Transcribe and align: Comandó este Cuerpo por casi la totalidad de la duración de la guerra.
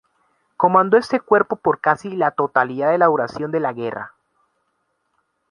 Comandó 0.57 0.97
este 0.97 1.19
Cuerpo 1.19 1.57
por 1.57 1.79
casi 1.79 2.15
la 2.15 2.31
totalidad 2.31 2.89
de 2.89 2.97
la 2.97 3.05
duración 3.05 3.51
de 3.51 3.59
la 3.59 3.71
guerra. 3.71 4.15